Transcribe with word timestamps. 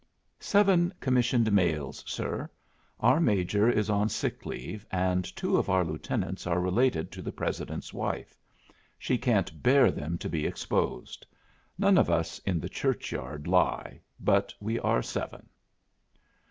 "Seven 0.39 0.91
commissioned 0.99 1.51
males, 1.51 2.03
sir. 2.07 2.49
Our 3.01 3.19
Major 3.19 3.69
is 3.69 3.87
on 3.87 4.09
sick 4.09 4.47
leave, 4.47 4.83
and 4.89 5.23
two 5.35 5.57
of 5.57 5.69
our 5.69 5.85
Lieutenants 5.85 6.47
are 6.47 6.59
related 6.59 7.11
to 7.11 7.21
the 7.21 7.31
President's 7.31 7.93
wife. 7.93 8.35
She 8.97 9.19
can't 9.19 9.61
bear 9.61 9.91
them 9.91 10.17
to 10.17 10.27
be 10.27 10.47
exposed. 10.47 11.27
None 11.77 11.99
of 11.99 12.09
us 12.09 12.39
in 12.47 12.59
the 12.59 12.67
church 12.67 13.11
yard 13.11 13.45
lie 13.45 14.01
but 14.19 14.55
we 14.59 14.79
are 14.79 15.03
seven." 15.03 15.47